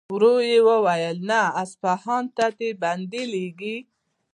[0.13, 1.39] ورو يې وويل: نه!
[1.61, 3.77] اصفهان ته دې بندې لېږي.